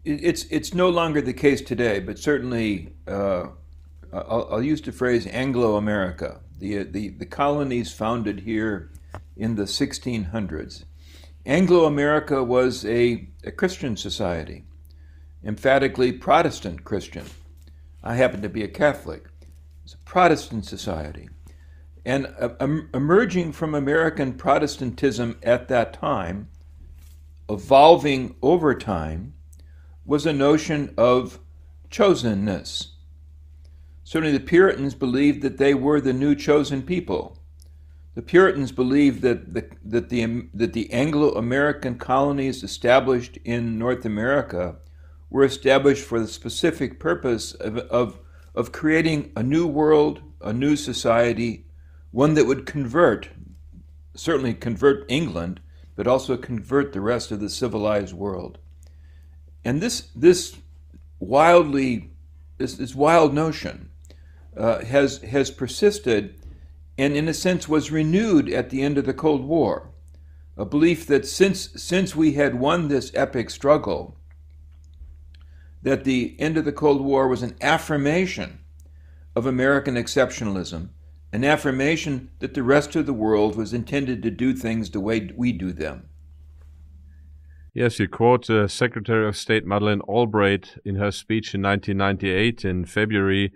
it's 0.04 0.45
it's 0.45 0.75
no 0.75 0.88
longer 0.88 1.21
the 1.21 1.33
case 1.33 1.61
today, 1.61 2.00
but 2.00 2.18
certainly 2.18 2.95
uh, 3.07 3.47
I'll, 4.12 4.49
I'll, 4.50 4.62
use 4.62 4.80
the 4.80 4.92
phrase 4.92 5.26
Anglo-America, 5.26 6.40
the, 6.59 6.85
the 6.85 7.09
the 7.09 7.26
colonies 7.26 7.92
founded 7.92 8.40
here 8.40 8.90
in 9.37 9.54
the 9.54 9.64
1600s. 9.64 10.85
Anglo-America 11.47 12.42
was 12.42 12.85
a, 12.85 13.28
a 13.45 13.50
Christian 13.50 13.97
society, 13.97 14.64
emphatically 15.42 16.12
Protestant 16.12 16.85
Christian. 16.85 17.25
I 18.02 18.16
happen 18.16 18.42
to 18.42 18.49
be 18.49 18.62
a 18.62 18.68
Catholic. 18.68 19.26
It's 19.85 19.95
a 19.95 19.99
Protestant 19.99 20.66
society, 20.66 21.30
And 22.04 22.26
uh, 22.38 22.50
emerging 22.92 23.52
from 23.52 23.75
American 23.75 24.35
Protestantism 24.35 25.38
at 25.42 25.68
that 25.68 25.95
time, 25.95 26.49
evolving 27.49 28.37
over 28.43 28.75
time, 28.75 29.35
was 30.05 30.26
a 30.26 30.33
notion 30.33 30.95
of 30.97 31.38
chosenness. 31.90 32.88
Certainly, 34.05 34.38
the 34.38 34.45
Puritans 34.45 34.95
believed 34.95 35.43
that 35.43 35.59
they 35.59 35.75
were 35.75 36.00
the 36.00 36.12
new 36.12 36.35
chosen 36.35 36.83
people. 36.83 37.38
The 38.14 38.23
Puritans 38.23 38.73
believed 38.73 39.23
that 39.23 39.55
the, 39.55 39.69
that 39.85 40.09
the, 40.09 40.49
that 40.55 40.73
the 40.73 40.93
Anglo 40.93 41.33
American 41.33 41.99
colonies 41.99 42.62
established 42.62 43.38
in 43.45 43.78
North 43.78 44.05
America 44.05 44.76
were 45.31 45.45
established 45.45 46.05
for 46.05 46.19
the 46.19 46.26
specific 46.26 46.99
purpose 46.99 47.52
of, 47.52 47.78
of, 47.78 48.19
of 48.55 48.73
creating 48.73 49.31
a 49.37 49.43
new 49.43 49.67
world, 49.67 50.23
a 50.40 50.52
new 50.52 50.75
society, 50.75 51.67
one 52.11 52.35
that 52.35 52.47
would 52.47 52.67
convert, 52.67 53.28
certainly 54.17 54.55
convert 54.55 55.05
England, 55.09 55.61
but 55.99 56.07
also 56.07 56.37
convert 56.37 56.93
the 56.93 57.00
rest 57.00 57.33
of 57.33 57.40
the 57.40 57.50
civilized 57.50 58.14
world. 58.14 58.57
And 59.64 59.81
this, 59.81 60.11
this 60.14 60.57
wildly, 61.19 62.12
this, 62.57 62.75
this 62.75 62.95
wild 62.95 63.35
notion 63.35 63.90
uh, 64.57 64.85
has, 64.85 65.19
has 65.23 65.50
persisted 65.50 66.40
and, 66.97 67.17
in 67.17 67.26
a 67.26 67.35
sense, 67.35 67.69
was 67.69 67.90
renewed 67.90 68.49
at 68.49 68.71
the 68.71 68.81
end 68.81 68.97
of 68.97 69.07
the 69.07 69.12
Cold 69.12 69.45
War. 69.45 69.90
A 70.57 70.64
belief 70.64 71.05
that 71.09 71.26
since, 71.26 71.71
since 71.75 72.14
we 72.14 72.35
had 72.35 72.61
won 72.61 72.87
this 72.87 73.11
epic 73.17 73.50
struggle, 73.50 74.17
that 75.83 76.05
the 76.05 76.37
end 76.38 76.57
of 76.57 76.64
the 76.64 76.71
Cold 76.71 77.00
War 77.00 77.26
was 77.26 77.43
an 77.43 77.57
affirmation 77.61 78.61
of 79.35 79.47
American 79.47 79.97
exceptionalism, 79.97 80.90
an 81.33 81.45
affirmation 81.45 82.31
that 82.39 82.55
the 82.55 82.63
rest 82.63 82.97
of 82.97 83.07
the 83.07 83.13
world 83.13 83.57
was 83.57 83.75
intended 83.75 84.23
to 84.23 84.31
do 84.31 84.55
things 84.55 84.91
the 84.91 85.01
way 85.01 85.31
we 85.37 85.53
do 85.53 85.73
them. 85.73 86.09
Yes, 87.75 87.99
you 87.99 88.09
quote 88.09 88.49
uh, 88.49 88.67
Secretary 88.67 89.29
of 89.29 89.37
State 89.37 89.67
Madeleine 89.67 90.01
Albright 90.01 90.77
in 90.85 90.97
her 90.97 91.13
speech 91.13 91.55
in 91.55 91.63
1998 91.63 92.65
in 92.65 92.85
February. 92.85 93.53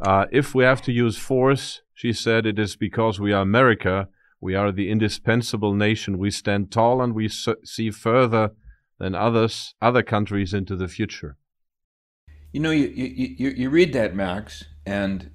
Uh, 0.00 0.26
if 0.32 0.54
we 0.54 0.64
have 0.64 0.82
to 0.82 0.92
use 0.92 1.16
force, 1.16 1.80
she 1.94 2.12
said, 2.12 2.44
it 2.44 2.58
is 2.58 2.76
because 2.76 3.20
we 3.20 3.32
are 3.32 3.42
America. 3.42 4.08
We 4.40 4.56
are 4.56 4.72
the 4.72 4.90
indispensable 4.90 5.74
nation. 5.74 6.18
We 6.18 6.30
stand 6.32 6.72
tall 6.72 7.00
and 7.00 7.14
we 7.14 7.28
see 7.28 7.90
further 7.90 8.50
than 8.98 9.14
others, 9.14 9.74
other 9.80 10.02
countries 10.02 10.52
into 10.52 10.74
the 10.76 10.88
future. 10.88 11.36
You 12.52 12.60
know, 12.60 12.72
you, 12.72 12.88
you, 12.88 13.50
you 13.50 13.70
read 13.70 13.92
that, 13.94 14.14
Max, 14.14 14.64
and 14.84 15.30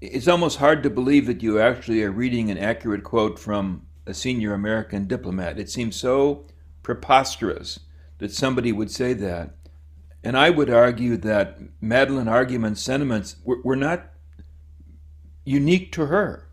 it's 0.00 0.28
almost 0.28 0.58
hard 0.58 0.82
to 0.82 0.90
believe 0.90 1.26
that 1.26 1.42
you 1.42 1.60
actually 1.60 2.02
are 2.02 2.10
reading 2.10 2.50
an 2.50 2.58
accurate 2.58 3.04
quote 3.04 3.38
from 3.38 3.86
a 4.06 4.14
senior 4.14 4.54
American 4.54 5.06
diplomat. 5.06 5.58
It 5.58 5.70
seems 5.70 5.96
so 5.96 6.46
preposterous 6.82 7.80
that 8.18 8.32
somebody 8.32 8.72
would 8.72 8.90
say 8.90 9.12
that. 9.14 9.56
And 10.22 10.36
I 10.36 10.50
would 10.50 10.70
argue 10.70 11.16
that 11.18 11.58
Madeleine 11.80 12.28
Albright's 12.28 12.80
sentiments 12.80 13.36
were, 13.44 13.60
were 13.62 13.76
not 13.76 14.12
unique 15.44 15.92
to 15.92 16.06
her. 16.06 16.48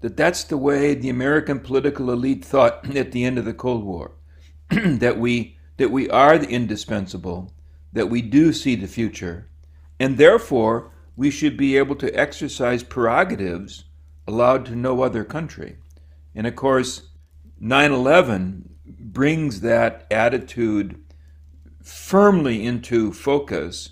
That 0.00 0.16
that's 0.16 0.44
the 0.44 0.58
way 0.58 0.94
the 0.94 1.08
American 1.08 1.60
political 1.60 2.10
elite 2.10 2.44
thought 2.44 2.84
at 2.96 3.12
the 3.12 3.24
end 3.24 3.38
of 3.38 3.44
the 3.44 3.54
Cold 3.54 3.84
War. 3.84 4.12
that 4.70 5.18
we 5.18 5.56
that 5.76 5.90
we 5.90 6.08
are 6.08 6.38
the 6.38 6.48
indispensable 6.48 7.52
that 7.92 8.10
we 8.10 8.20
do 8.20 8.52
see 8.52 8.74
the 8.74 8.86
future, 8.86 9.48
and 9.98 10.18
therefore 10.18 10.90
we 11.16 11.30
should 11.30 11.56
be 11.56 11.76
able 11.76 11.96
to 11.96 12.12
exercise 12.18 12.82
prerogatives 12.82 13.84
allowed 14.26 14.66
to 14.66 14.74
no 14.74 15.02
other 15.02 15.24
country. 15.24 15.76
And 16.34 16.46
of 16.46 16.56
course, 16.56 17.08
9 17.60 17.92
11 17.92 18.68
brings 18.86 19.60
that 19.60 20.06
attitude 20.10 21.00
firmly 21.82 22.64
into 22.64 23.12
focus 23.12 23.90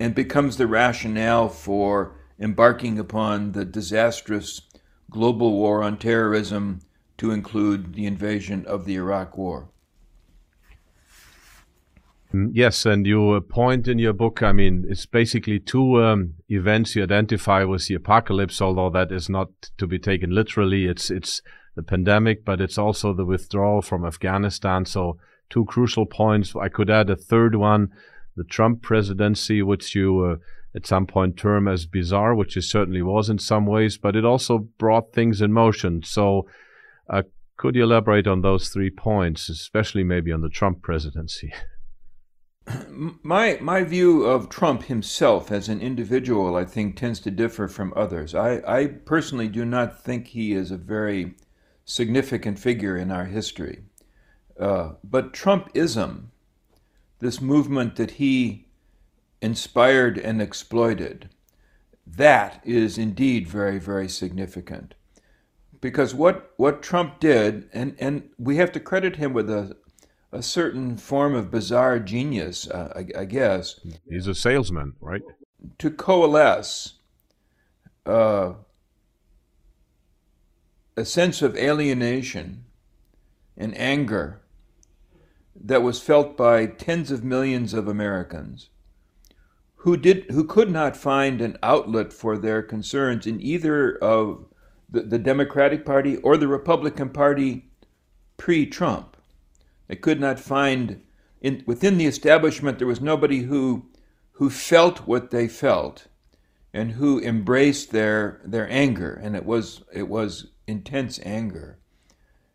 and 0.00 0.14
becomes 0.14 0.56
the 0.56 0.66
rationale 0.66 1.48
for 1.48 2.16
embarking 2.38 2.98
upon 2.98 3.52
the 3.52 3.64
disastrous 3.64 4.62
global 5.10 5.52
war 5.52 5.82
on 5.82 5.96
terrorism 5.98 6.80
to 7.18 7.30
include 7.30 7.94
the 7.94 8.06
invasion 8.06 8.64
of 8.66 8.84
the 8.84 8.96
Iraq 8.96 9.36
War. 9.36 9.68
Mm, 12.34 12.50
yes, 12.52 12.84
and 12.84 13.06
you 13.06 13.40
point 13.48 13.86
in 13.86 14.00
your 14.00 14.12
book, 14.12 14.42
I 14.42 14.52
mean, 14.52 14.84
it's 14.88 15.06
basically 15.06 15.60
two 15.60 16.02
um, 16.02 16.34
events 16.48 16.96
you 16.96 17.04
identify 17.04 17.62
with 17.62 17.86
the 17.86 17.94
apocalypse, 17.94 18.60
although 18.60 18.90
that 18.90 19.12
is 19.12 19.28
not 19.28 19.50
to 19.78 19.86
be 19.86 20.00
taken 20.00 20.30
literally. 20.30 20.86
It's 20.86 21.10
it's 21.10 21.40
the 21.76 21.82
pandemic, 21.82 22.44
but 22.44 22.60
it's 22.60 22.78
also 22.78 23.14
the 23.14 23.24
withdrawal 23.24 23.82
from 23.82 24.04
Afghanistan. 24.04 24.84
So 24.84 25.16
two 25.48 25.64
crucial 25.66 26.06
points. 26.06 26.54
I 26.56 26.68
could 26.68 26.90
add 26.90 27.08
a 27.08 27.16
third 27.16 27.54
one, 27.54 27.90
the 28.36 28.44
Trump 28.44 28.82
presidency, 28.82 29.62
which 29.62 29.94
you 29.94 30.24
uh, 30.24 30.36
at 30.76 30.86
some 30.86 31.06
point 31.06 31.36
term 31.36 31.68
as 31.68 31.86
bizarre, 31.86 32.34
which 32.34 32.56
it 32.56 32.62
certainly 32.62 33.02
was 33.02 33.30
in 33.30 33.38
some 33.38 33.64
ways, 33.64 33.96
but 33.96 34.16
it 34.16 34.24
also 34.24 34.58
brought 34.78 35.12
things 35.12 35.40
in 35.40 35.52
motion. 35.52 36.02
So 36.02 36.48
uh, 37.08 37.22
could 37.56 37.76
you 37.76 37.84
elaborate 37.84 38.26
on 38.26 38.40
those 38.40 38.70
three 38.70 38.90
points, 38.90 39.48
especially 39.48 40.02
maybe 40.02 40.32
on 40.32 40.40
the 40.40 40.48
Trump 40.48 40.82
presidency? 40.82 41.52
my 43.22 43.58
my 43.60 43.84
view 43.84 44.24
of 44.24 44.48
Trump 44.48 44.84
himself 44.84 45.50
as 45.52 45.68
an 45.68 45.80
individual, 45.80 46.56
I 46.56 46.64
think, 46.64 46.96
tends 46.96 47.20
to 47.20 47.30
differ 47.30 47.68
from 47.68 47.92
others. 47.94 48.34
I, 48.34 48.62
I 48.66 48.86
personally 48.86 49.48
do 49.48 49.64
not 49.64 50.02
think 50.02 50.28
he 50.28 50.52
is 50.52 50.70
a 50.70 50.76
very 50.76 51.34
significant 51.84 52.58
figure 52.58 52.96
in 52.96 53.10
our 53.10 53.26
history. 53.26 53.82
Uh, 54.58 54.92
but 55.02 55.32
Trumpism, 55.32 56.26
this 57.18 57.40
movement 57.40 57.96
that 57.96 58.12
he 58.12 58.66
inspired 59.42 60.16
and 60.18 60.40
exploited, 60.40 61.28
that 62.06 62.60
is 62.64 62.96
indeed 62.96 63.48
very, 63.48 63.78
very 63.78 64.08
significant. 64.08 64.94
Because 65.80 66.14
what, 66.14 66.52
what 66.56 66.82
Trump 66.82 67.20
did, 67.20 67.68
and, 67.72 67.94
and 67.98 68.30
we 68.38 68.56
have 68.56 68.72
to 68.72 68.80
credit 68.80 69.16
him 69.16 69.32
with 69.32 69.50
a, 69.50 69.76
a 70.34 70.42
certain 70.42 70.96
form 70.96 71.34
of 71.34 71.50
bizarre 71.50 72.00
genius, 72.00 72.68
uh, 72.68 72.92
I, 72.96 73.20
I, 73.20 73.24
guess. 73.24 73.78
He's 74.08 74.26
a 74.26 74.34
salesman, 74.34 74.94
right? 75.00 75.22
To 75.78 75.90
coalesce 75.90 76.94
uh, 78.04 78.54
a 80.96 81.04
sense 81.04 81.40
of 81.40 81.56
alienation 81.56 82.64
and 83.56 83.78
anger 83.78 84.42
that 85.54 85.82
was 85.82 86.00
felt 86.00 86.36
by 86.36 86.66
tens 86.66 87.12
of 87.12 87.22
millions 87.22 87.72
of 87.72 87.86
Americans 87.86 88.70
who 89.76 89.96
did 89.96 90.24
who 90.30 90.44
could 90.44 90.70
not 90.70 90.96
find 90.96 91.40
an 91.40 91.56
outlet 91.62 92.12
for 92.12 92.36
their 92.36 92.62
concerns 92.62 93.26
in 93.26 93.40
either 93.40 93.96
of 93.98 94.46
the, 94.90 95.02
the 95.02 95.18
Democratic 95.18 95.84
Party 95.84 96.16
or 96.18 96.36
the 96.36 96.48
Republican 96.48 97.10
Party 97.10 97.70
pre-Trump. 98.36 99.13
They 99.88 99.96
could 99.96 100.20
not 100.20 100.40
find 100.40 101.02
in, 101.40 101.62
within 101.66 101.98
the 101.98 102.06
establishment 102.06 102.78
there 102.78 102.86
was 102.86 103.00
nobody 103.00 103.42
who 103.42 103.86
who 104.32 104.50
felt 104.50 105.06
what 105.06 105.30
they 105.30 105.46
felt 105.46 106.06
and 106.72 106.92
who 106.92 107.20
embraced 107.20 107.92
their 107.92 108.40
their 108.44 108.68
anger 108.70 109.12
and 109.12 109.36
it 109.36 109.44
was 109.44 109.82
it 109.92 110.08
was 110.08 110.48
intense 110.66 111.20
anger. 111.22 111.78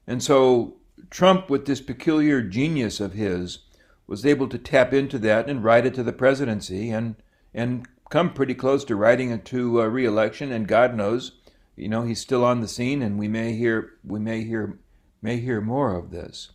And 0.08 0.24
so 0.24 0.78
Trump 1.10 1.50
with 1.50 1.66
this 1.66 1.82
peculiar 1.82 2.42
genius 2.42 3.00
of 3.00 3.14
his 3.14 3.60
was 4.08 4.26
able 4.26 4.48
to 4.50 4.58
tap 4.58 4.92
into 4.92 5.20
that 5.20 5.48
and 5.48 5.64
ride 5.64 5.86
it 5.86 5.94
to 5.94 6.04
the 6.04 6.12
presidency 6.12 6.90
and 6.90 7.16
and 7.54 7.88
come 8.10 8.34
pretty 8.34 8.56
close 8.56 8.84
to 8.86 8.96
riding 8.96 9.30
it 9.30 9.46
to 9.46 9.82
uh, 9.82 9.86
reelection 9.86 10.52
and 10.52 10.68
God 10.68 10.96
knows 10.96 11.34
you 11.76 11.88
know 11.88 12.02
he's 12.02 12.20
still 12.20 12.44
on 12.44 12.62
the 12.62 12.68
scene 12.68 13.04
and 13.04 13.20
we 13.20 13.28
may 13.28 13.54
hear 13.54 13.92
we 14.04 14.20
may 14.20 14.44
hear 14.44 14.80
may 15.22 15.38
hear 15.38 15.62
more 15.62 15.96
of 15.96 16.12
this. 16.12 16.50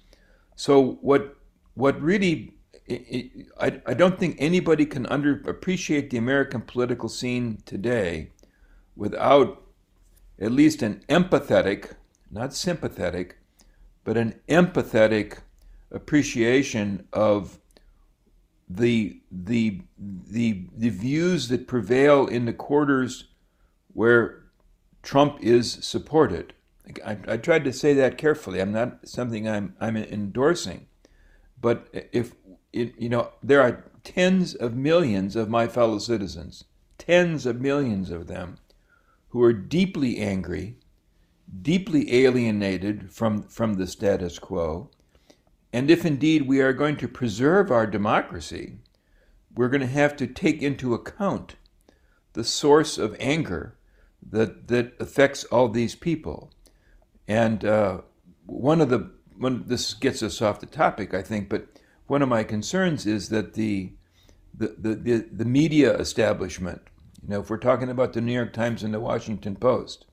So 0.56 0.98
what 1.00 1.36
what 1.74 2.00
really 2.00 2.54
I, 3.60 3.80
I 3.86 3.94
don't 3.94 4.18
think 4.18 4.36
anybody 4.38 4.86
can 4.86 5.06
under 5.06 5.40
appreciate 5.46 6.10
the 6.10 6.18
American 6.18 6.60
political 6.60 7.08
scene 7.08 7.62
today 7.64 8.30
without 8.94 9.62
at 10.38 10.52
least 10.52 10.82
an 10.82 11.02
empathetic, 11.08 11.94
not 12.30 12.52
sympathetic, 12.54 13.38
but 14.04 14.16
an 14.16 14.40
empathetic 14.48 15.38
appreciation 15.90 17.06
of 17.12 17.58
the 18.68 19.20
the 19.30 19.80
the 19.98 20.66
the 20.76 20.90
views 20.90 21.48
that 21.48 21.66
prevail 21.66 22.26
in 22.26 22.44
the 22.44 22.52
quarters 22.52 23.28
where 23.92 24.44
Trump 25.02 25.38
is 25.40 25.72
supported. 25.72 26.52
I, 27.04 27.16
I 27.26 27.36
tried 27.38 27.64
to 27.64 27.72
say 27.72 27.94
that 27.94 28.18
carefully. 28.18 28.60
I'm 28.60 28.72
not 28.72 29.08
something 29.08 29.48
I'm 29.48 29.74
I'm 29.80 29.96
endorsing, 29.96 30.86
but 31.60 31.88
if 32.12 32.34
it, 32.72 32.94
you 32.98 33.08
know, 33.08 33.32
there 33.42 33.62
are 33.62 33.84
tens 34.02 34.54
of 34.54 34.74
millions 34.74 35.34
of 35.36 35.48
my 35.48 35.66
fellow 35.66 35.98
citizens, 35.98 36.64
tens 36.98 37.46
of 37.46 37.60
millions 37.60 38.10
of 38.10 38.26
them, 38.26 38.58
who 39.28 39.42
are 39.42 39.52
deeply 39.52 40.18
angry, 40.18 40.76
deeply 41.62 42.12
alienated 42.14 43.12
from, 43.12 43.42
from 43.42 43.74
the 43.74 43.86
status 43.86 44.38
quo. 44.38 44.90
And 45.72 45.90
if 45.90 46.04
indeed 46.04 46.46
we 46.46 46.60
are 46.60 46.72
going 46.72 46.96
to 46.98 47.08
preserve 47.08 47.70
our 47.70 47.86
democracy, 47.86 48.78
we're 49.54 49.68
going 49.68 49.80
to 49.80 49.86
have 49.86 50.16
to 50.16 50.26
take 50.26 50.62
into 50.62 50.94
account 50.94 51.56
the 52.34 52.44
source 52.44 52.98
of 52.98 53.16
anger 53.18 53.76
that, 54.30 54.68
that 54.68 54.94
affects 55.00 55.44
all 55.44 55.68
these 55.68 55.94
people. 55.94 56.50
And 57.26 57.64
uh, 57.64 58.00
one 58.46 58.80
of 58.80 58.90
the, 58.90 59.10
when 59.38 59.64
this 59.66 59.94
gets 59.94 60.22
us 60.22 60.42
off 60.42 60.60
the 60.60 60.66
topic, 60.66 61.14
I 61.14 61.22
think, 61.22 61.48
but 61.48 61.66
one 62.06 62.22
of 62.22 62.28
my 62.28 62.44
concerns 62.44 63.06
is 63.06 63.30
that 63.30 63.54
the, 63.54 63.92
the, 64.52 64.74
the, 64.78 64.94
the, 64.94 65.28
the 65.32 65.44
media 65.44 65.96
establishment, 65.96 66.82
you 67.22 67.30
know, 67.30 67.40
if 67.40 67.50
we're 67.50 67.56
talking 67.56 67.88
about 67.88 68.12
the 68.12 68.20
New 68.20 68.32
York 68.32 68.52
Times 68.52 68.82
and 68.82 68.92
the 68.92 69.00
Washington 69.00 69.56
Post, 69.56 70.06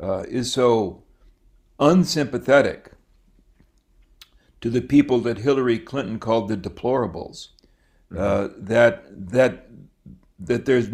uh, 0.00 0.24
is 0.28 0.52
so 0.52 1.02
unsympathetic 1.78 2.92
to 4.60 4.70
the 4.70 4.80
people 4.80 5.18
that 5.20 5.38
Hillary 5.38 5.78
Clinton 5.78 6.18
called 6.18 6.48
the 6.48 6.56
deplorables, 6.56 7.48
uh, 8.16 8.48
that 8.56 9.04
that 9.30 9.66
that 10.38 10.64
there's 10.66 10.88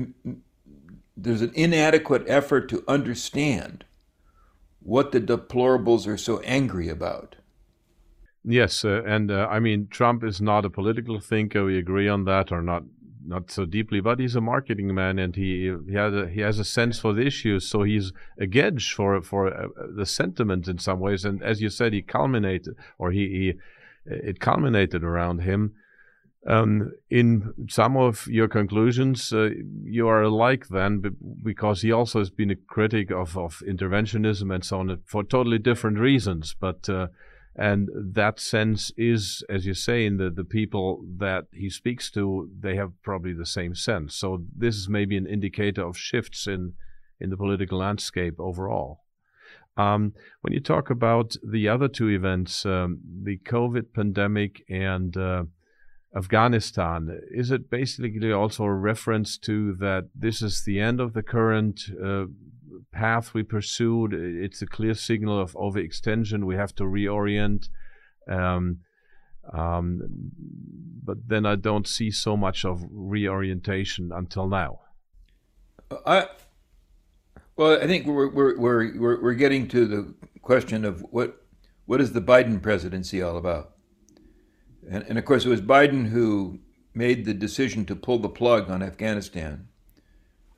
there's 1.16 1.42
an 1.42 1.52
inadequate 1.54 2.24
effort 2.26 2.68
to 2.70 2.84
understand 2.88 3.84
what 4.80 5.12
the 5.12 5.20
deplorables 5.20 6.06
are 6.06 6.16
so 6.16 6.40
angry 6.40 6.88
about. 6.88 7.36
Yes, 8.44 8.84
uh, 8.84 9.02
and 9.04 9.30
uh, 9.30 9.46
I 9.50 9.60
mean 9.60 9.88
Trump 9.90 10.24
is 10.24 10.40
not 10.40 10.64
a 10.64 10.70
political 10.70 11.20
thinker. 11.20 11.64
We 11.64 11.78
agree 11.78 12.08
on 12.08 12.24
that, 12.24 12.50
or 12.52 12.62
not 12.62 12.84
not 13.26 13.50
so 13.50 13.66
deeply, 13.66 14.00
but 14.00 14.18
he's 14.18 14.36
a 14.36 14.40
marketing 14.40 14.94
man, 14.94 15.18
and 15.18 15.36
he 15.36 15.74
he 15.86 15.94
has 15.94 16.14
a, 16.14 16.28
he 16.28 16.40
has 16.40 16.58
a 16.58 16.64
sense 16.64 16.98
for 16.98 17.12
the 17.12 17.26
issues. 17.26 17.68
So 17.68 17.82
he's 17.82 18.12
a 18.38 18.46
gauge 18.46 18.92
for 18.92 19.20
for 19.22 19.52
uh, 19.52 19.66
the 19.94 20.06
sentiment 20.06 20.66
in 20.66 20.78
some 20.78 21.00
ways. 21.00 21.24
And 21.24 21.42
as 21.42 21.60
you 21.60 21.68
said, 21.68 21.92
he 21.92 22.00
culminated, 22.00 22.74
or 22.98 23.10
he, 23.10 23.28
he 23.28 23.54
it 24.06 24.40
culminated 24.40 25.04
around 25.04 25.40
him. 25.40 25.74
Um, 26.46 26.92
in 27.10 27.52
some 27.68 27.96
of 27.96 28.26
your 28.28 28.48
conclusions, 28.48 29.32
uh, 29.32 29.50
you 29.84 30.08
are 30.08 30.22
alike 30.22 30.68
then, 30.68 31.02
because 31.42 31.82
he 31.82 31.92
also 31.92 32.20
has 32.20 32.30
been 32.30 32.50
a 32.50 32.56
critic 32.56 33.10
of, 33.10 33.36
of 33.36 33.62
interventionism 33.66 34.54
and 34.54 34.64
so 34.64 34.78
on 34.78 34.98
for 35.04 35.24
totally 35.24 35.58
different 35.58 35.98
reasons. 35.98 36.54
But 36.58 36.88
uh, 36.88 37.08
and 37.56 37.88
that 38.14 38.38
sense 38.38 38.92
is, 38.96 39.42
as 39.48 39.66
you 39.66 39.74
say, 39.74 40.06
in 40.06 40.16
the, 40.16 40.30
the 40.30 40.44
people 40.44 41.04
that 41.16 41.46
he 41.52 41.68
speaks 41.68 42.08
to, 42.12 42.48
they 42.56 42.76
have 42.76 42.92
probably 43.02 43.32
the 43.32 43.44
same 43.44 43.74
sense. 43.74 44.14
So 44.14 44.44
this 44.56 44.76
is 44.76 44.88
maybe 44.88 45.16
an 45.16 45.26
indicator 45.26 45.84
of 45.84 45.98
shifts 45.98 46.46
in 46.46 46.74
in 47.20 47.30
the 47.30 47.36
political 47.36 47.78
landscape 47.78 48.38
overall. 48.38 49.00
Um, 49.76 50.14
when 50.40 50.52
you 50.52 50.60
talk 50.60 50.88
about 50.90 51.36
the 51.42 51.68
other 51.68 51.88
two 51.88 52.08
events, 52.08 52.64
um, 52.64 53.00
the 53.24 53.38
COVID 53.38 53.92
pandemic 53.92 54.64
and 54.68 55.16
uh, 55.16 55.44
Afghanistan, 56.16 57.20
is 57.30 57.50
it 57.50 57.70
basically 57.70 58.32
also 58.32 58.64
a 58.64 58.72
reference 58.72 59.36
to 59.38 59.74
that 59.74 60.08
this 60.14 60.40
is 60.40 60.64
the 60.64 60.80
end 60.80 61.00
of 61.00 61.12
the 61.12 61.22
current 61.22 61.82
uh, 62.02 62.24
path 62.92 63.34
we 63.34 63.42
pursued? 63.42 64.14
It's 64.14 64.62
a 64.62 64.66
clear 64.66 64.94
signal 64.94 65.38
of 65.38 65.52
overextension. 65.52 66.44
We 66.44 66.56
have 66.56 66.74
to 66.76 66.84
reorient. 66.84 67.68
Um, 68.28 68.78
um, 69.52 70.00
but 71.04 71.28
then 71.28 71.46
I 71.46 71.56
don't 71.56 71.86
see 71.86 72.10
so 72.10 72.36
much 72.36 72.64
of 72.64 72.84
reorientation 72.90 74.10
until 74.12 74.48
now. 74.48 74.80
I 76.06 76.28
well, 77.56 77.82
I 77.82 77.86
think 77.86 78.06
we're 78.06 78.28
we're 78.28 78.56
we're 78.58 79.22
we're 79.22 79.34
getting 79.34 79.68
to 79.68 79.86
the 79.86 80.14
question 80.42 80.84
of 80.84 81.00
what 81.10 81.42
what 81.86 82.00
is 82.00 82.12
the 82.12 82.20
Biden 82.20 82.62
presidency 82.62 83.22
all 83.22 83.36
about? 83.36 83.72
And, 84.90 85.04
and 85.08 85.18
of 85.18 85.24
course, 85.24 85.44
it 85.44 85.50
was 85.50 85.60
Biden 85.60 86.08
who 86.08 86.60
made 86.94 87.24
the 87.24 87.34
decision 87.34 87.84
to 87.86 87.96
pull 87.96 88.18
the 88.18 88.28
plug 88.28 88.70
on 88.70 88.82
Afghanistan. 88.82 89.68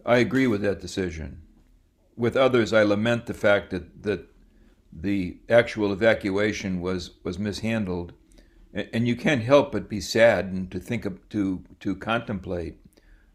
I 0.07 0.19
agree 0.19 0.47
with 0.47 0.63
that 0.63 0.81
decision. 0.81 1.43
With 2.17 2.37
others, 2.37 2.73
I 2.73 2.83
lament 2.83 3.27
the 3.27 3.35
fact 3.35 3.71
that, 3.71 4.03
that 4.03 4.29
the 4.93 5.39
actual 5.49 5.93
evacuation 5.93 6.81
was, 6.81 7.13
was 7.25 7.39
mishandled. 7.39 8.13
And 8.73 9.09
you 9.09 9.17
can't 9.17 9.43
help 9.43 9.73
but 9.73 9.89
be 9.89 10.01
sad 10.01 10.47
and 10.47 10.71
to 10.71 10.79
think 10.79 11.05
of, 11.05 11.29
to, 11.31 11.65
to 11.81 11.97
contemplate 11.97 12.77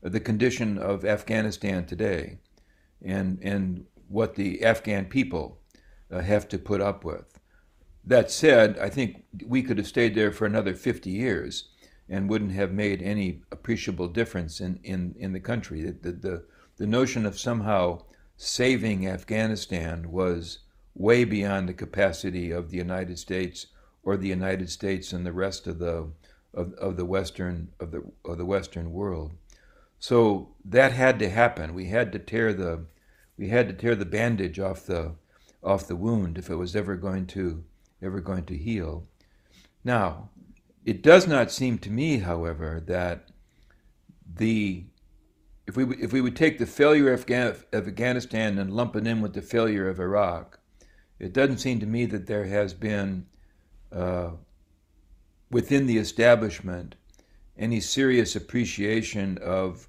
the 0.01 0.19
condition 0.19 0.77
of 0.77 1.03
Afghanistan 1.03 1.85
today 1.85 2.37
and, 3.03 3.39
and 3.41 3.85
what 4.07 4.35
the 4.35 4.63
Afghan 4.63 5.05
people 5.05 5.59
uh, 6.09 6.21
have 6.21 6.47
to 6.49 6.57
put 6.57 6.79
up 6.79 7.03
with. 7.03 7.34
That 8.05 8.29
said, 8.29 8.77
I 8.77 8.89
think 8.89 9.23
we 9.45 9.63
could 9.63 9.77
have 9.77 9.87
stayed 9.87 10.15
there 10.15 10.31
for 10.31 10.45
another 10.45 10.75
50 10.75 11.09
years 11.09 11.69
and 12.07 12.29
wouldn't 12.29 12.51
have 12.51 12.71
made 12.71 13.01
any 13.01 13.41
appreciable 13.51 14.07
difference 14.07 14.61
in, 14.61 14.79
in, 14.83 15.15
in 15.17 15.33
the 15.33 15.39
country. 15.39 15.81
The, 15.81 16.11
the, 16.11 16.43
the 16.77 16.85
notion 16.85 17.25
of 17.25 17.39
somehow 17.39 18.03
saving 18.37 19.07
Afghanistan 19.07 20.11
was 20.11 20.59
way 20.93 21.23
beyond 21.23 21.67
the 21.67 21.73
capacity 21.73 22.51
of 22.51 22.69
the 22.69 22.77
United 22.77 23.17
States 23.17 23.67
or 24.03 24.17
the 24.17 24.27
United 24.27 24.69
States 24.69 25.11
and 25.11 25.25
the 25.25 25.33
rest 25.33 25.67
of 25.67 25.79
the 25.79 26.09
of, 26.53 26.73
of 26.75 26.95
the 26.95 27.05
western 27.05 27.69
of 27.79 27.91
the 27.91 28.03
of 28.23 28.37
the 28.37 28.45
western 28.45 28.93
world. 28.93 29.33
So 29.99 30.49
that 30.63 30.93
had 30.93 31.19
to 31.19 31.29
happen. 31.29 31.73
We 31.73 31.87
had 31.87 32.11
to 32.13 32.19
tear 32.19 32.53
the 32.53 32.85
we 33.37 33.49
had 33.49 33.67
to 33.67 33.73
tear 33.73 33.95
the 33.95 34.05
bandage 34.05 34.59
off 34.59 34.85
the 34.85 35.15
off 35.63 35.87
the 35.87 35.95
wound 35.95 36.37
if 36.37 36.49
it 36.49 36.55
was 36.55 36.75
ever 36.75 36.95
going 36.95 37.25
to 37.27 37.63
ever 38.05 38.21
going 38.21 38.45
to 38.45 38.57
heal. 38.57 39.07
Now, 39.83 40.29
it 40.85 41.01
does 41.01 41.27
not 41.27 41.51
seem 41.51 41.79
to 41.79 41.89
me, 41.89 42.19
however, 42.19 42.81
that 42.85 43.29
the 44.25 44.85
if 45.67 45.75
we 45.75 45.85
if 45.97 46.13
we 46.13 46.21
would 46.21 46.35
take 46.35 46.59
the 46.59 46.65
failure 46.65 47.11
of, 47.11 47.25
Afghanistan 47.73 48.57
and 48.59 48.71
lump 48.71 48.95
it 48.95 49.07
in 49.07 49.21
with 49.21 49.33
the 49.33 49.41
failure 49.41 49.89
of 49.89 49.99
Iraq, 49.99 50.59
it 51.19 51.33
doesn't 51.33 51.57
seem 51.57 51.79
to 51.79 51.85
me 51.87 52.05
that 52.05 52.27
there 52.27 52.45
has 52.45 52.73
been 52.73 53.25
uh, 53.91 54.31
within 55.49 55.87
the 55.87 55.97
establishment 55.97 56.95
any 57.57 57.79
serious 57.79 58.35
appreciation 58.35 59.37
of 59.39 59.87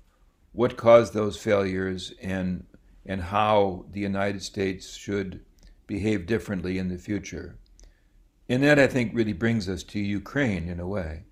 what 0.53 0.77
caused 0.77 1.13
those 1.13 1.37
failures 1.37 2.13
and 2.23 2.65
and 3.05 3.21
how 3.21 3.85
the 3.93 4.01
United 4.01 4.43
States 4.43 4.97
should 4.97 5.45
behave 5.87 6.27
differently 6.27 6.79
in 6.79 6.89
the 6.89 6.99
future. 6.99 7.59
And 8.49 8.63
that, 8.63 8.79
I 8.79 8.87
think, 8.87 9.13
really 9.15 9.33
brings 9.33 9.69
us 9.69 9.83
to 9.85 9.99
Ukraine 9.99 10.69
in 10.69 10.81
a 10.81 10.87
way. 10.87 11.25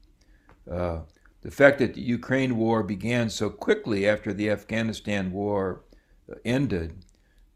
Uh, 0.71 1.01
the 1.43 1.51
fact 1.51 1.79
that 1.79 1.95
the 1.95 2.01
Ukraine 2.01 2.57
war 2.57 2.83
began 2.83 3.29
so 3.31 3.51
quickly 3.51 4.09
after 4.09 4.33
the 4.33 4.51
Afghanistan 4.51 5.33
war 5.33 5.83
uh, 6.31 6.37
ended 6.45 7.05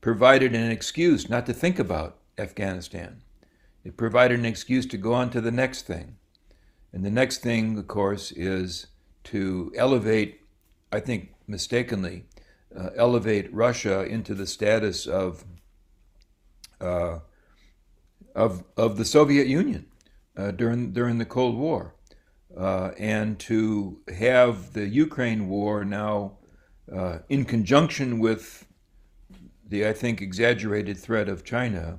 provided 0.00 0.54
an 0.54 0.70
excuse 0.70 1.28
not 1.28 1.46
to 1.46 1.52
think 1.52 1.78
about 1.78 2.18
Afghanistan. 2.36 3.22
It 3.84 3.96
provided 3.96 4.38
an 4.38 4.44
excuse 4.44 4.86
to 4.86 4.98
go 4.98 5.14
on 5.14 5.30
to 5.30 5.40
the 5.40 5.50
next 5.50 5.82
thing. 5.82 6.16
And 6.92 7.04
the 7.04 7.10
next 7.10 7.38
thing, 7.38 7.78
of 7.78 7.88
course, 7.88 8.30
is 8.32 8.86
to 9.24 9.72
elevate, 9.76 10.42
I 10.92 11.00
think 11.00 11.34
mistakenly, 11.46 12.24
uh, 12.76 12.90
elevate 12.96 13.52
Russia 13.52 14.04
into 14.04 14.34
the 14.34 14.46
status 14.46 15.06
of 15.06 15.44
uh, 16.80 17.20
of, 18.38 18.62
of 18.76 18.96
the 18.96 19.04
Soviet 19.04 19.48
Union 19.48 19.86
uh, 20.36 20.52
during, 20.52 20.92
during 20.92 21.18
the 21.18 21.24
Cold 21.24 21.56
War. 21.56 21.94
Uh, 22.56 22.92
and 22.96 23.38
to 23.40 24.00
have 24.16 24.72
the 24.72 24.86
Ukraine 24.86 25.48
war 25.48 25.84
now 25.84 26.38
uh, 26.92 27.18
in 27.28 27.44
conjunction 27.44 28.20
with 28.20 28.64
the, 29.68 29.86
I 29.86 29.92
think, 29.92 30.22
exaggerated 30.22 30.96
threat 30.96 31.28
of 31.28 31.44
China 31.44 31.98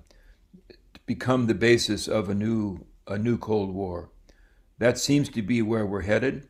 become 1.06 1.46
the 1.46 1.54
basis 1.54 2.08
of 2.08 2.30
a 2.30 2.36
new, 2.36 2.86
a 3.06 3.18
new 3.18 3.38
Cold 3.38 3.74
War. 3.74 4.10
That 4.80 4.98
seems 4.98 5.28
to 5.30 5.42
be 5.42 5.62
where 5.62 5.86
we're 5.86 6.02
headed. 6.02 6.48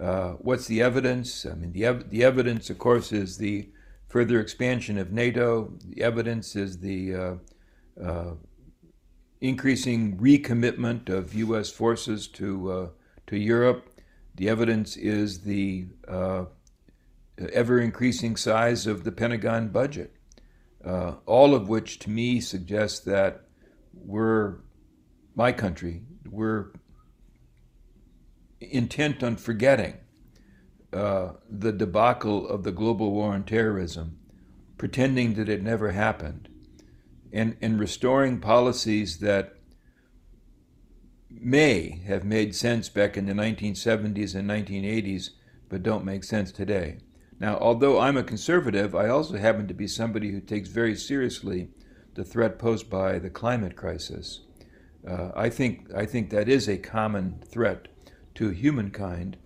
Uh, 0.00 0.32
what's 0.34 0.66
the 0.66 0.80
evidence? 0.80 1.44
I 1.44 1.54
mean, 1.54 1.72
the, 1.72 1.84
ev- 1.84 2.10
the 2.10 2.22
evidence, 2.22 2.70
of 2.70 2.78
course, 2.78 3.10
is 3.12 3.38
the 3.38 3.70
further 4.08 4.38
expansion 4.40 4.98
of 4.98 5.12
NATO. 5.12 5.72
The 5.84 6.02
evidence 6.02 6.54
is 6.54 6.78
the 6.78 7.14
uh, 7.14 7.34
uh, 8.02 8.34
increasing 9.40 10.16
recommitment 10.18 11.08
of 11.08 11.34
U.S. 11.34 11.70
forces 11.70 12.26
to 12.28 12.72
uh, 12.72 12.88
to 13.26 13.36
Europe. 13.36 13.92
The 14.36 14.48
evidence 14.48 14.96
is 14.96 15.40
the 15.40 15.86
uh, 16.06 16.44
ever 17.52 17.80
increasing 17.80 18.36
size 18.36 18.86
of 18.86 19.04
the 19.04 19.12
Pentagon 19.12 19.68
budget, 19.68 20.14
uh, 20.84 21.14
all 21.26 21.54
of 21.54 21.68
which 21.68 21.98
to 22.00 22.10
me 22.10 22.40
suggests 22.40 23.00
that 23.00 23.42
we're 23.94 24.56
my 25.34 25.52
country 25.52 26.02
we're 26.30 26.72
intent 28.60 29.22
on 29.22 29.36
forgetting 29.36 29.94
uh, 30.92 31.32
the 31.48 31.72
debacle 31.72 32.48
of 32.48 32.62
the 32.62 32.72
global 32.72 33.12
war 33.12 33.32
on 33.32 33.44
terrorism 33.44 34.18
pretending 34.78 35.34
that 35.34 35.48
it 35.48 35.62
never 35.62 35.92
happened 35.92 36.48
and, 37.32 37.56
and 37.60 37.78
restoring 37.78 38.40
policies 38.40 39.18
that 39.18 39.56
may 41.30 42.02
have 42.06 42.24
made 42.24 42.54
sense 42.54 42.88
back 42.88 43.16
in 43.16 43.26
the 43.26 43.32
1970s 43.32 44.34
and 44.34 44.48
1980s, 44.48 45.30
but 45.68 45.82
don't 45.82 46.04
make 46.04 46.24
sense 46.24 46.50
today. 46.50 46.98
Now, 47.38 47.58
although 47.58 48.00
I'm 48.00 48.16
a 48.16 48.22
conservative, 48.22 48.94
I 48.94 49.08
also 49.08 49.36
happen 49.36 49.68
to 49.68 49.74
be 49.74 49.86
somebody 49.86 50.32
who 50.32 50.40
takes 50.40 50.68
very 50.68 50.94
seriously 50.96 51.68
the 52.14 52.24
threat 52.24 52.58
posed 52.58 52.88
by 52.88 53.18
the 53.18 53.28
climate 53.28 53.76
crisis. 53.76 54.40
Uh, 55.06 55.30
I 55.36 55.50
think 55.50 55.94
I 55.94 56.06
think 56.06 56.30
that 56.30 56.48
is 56.48 56.68
a 56.68 56.78
common 56.78 57.42
threat 57.46 57.88
to 58.36 58.48
humankind, 58.48 59.36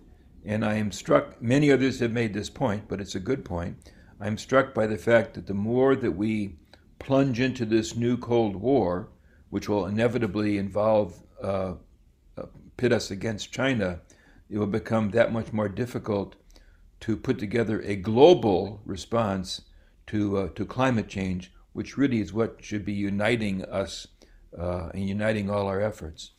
and 0.45 0.63
I 0.65 0.75
am 0.75 0.91
struck. 0.91 1.41
Many 1.41 1.71
others 1.71 1.99
have 1.99 2.11
made 2.11 2.33
this 2.33 2.49
point, 2.49 2.87
but 2.87 3.01
it's 3.01 3.15
a 3.15 3.19
good 3.19 3.43
point. 3.43 3.77
I'm 4.19 4.37
struck 4.37 4.73
by 4.73 4.87
the 4.87 4.97
fact 4.97 5.33
that 5.33 5.47
the 5.47 5.53
more 5.53 5.95
that 5.95 6.11
we 6.11 6.55
plunge 7.03 7.39
into 7.39 7.65
this 7.65 7.95
new 7.95 8.17
Cold 8.17 8.55
War, 8.55 9.09
which 9.49 9.67
will 9.67 9.85
inevitably 9.85 10.57
involve 10.57 11.21
uh, 11.43 11.73
uh, 12.37 12.45
pit 12.77 12.93
us 12.93 13.11
against 13.11 13.51
China, 13.51 14.01
it 14.49 14.57
will 14.57 14.67
become 14.67 15.09
that 15.11 15.33
much 15.33 15.51
more 15.51 15.69
difficult 15.69 16.35
to 17.01 17.17
put 17.17 17.39
together 17.39 17.81
a 17.81 17.95
global 17.95 18.81
response 18.85 19.61
to 20.07 20.37
uh, 20.37 20.47
to 20.49 20.65
climate 20.65 21.07
change, 21.07 21.51
which 21.73 21.97
really 21.97 22.19
is 22.19 22.33
what 22.33 22.63
should 22.63 22.85
be 22.85 22.93
uniting 22.93 23.63
us 23.65 24.07
uh, 24.57 24.89
and 24.93 25.07
uniting 25.07 25.49
all 25.49 25.67
our 25.67 25.81
efforts. 25.81 26.31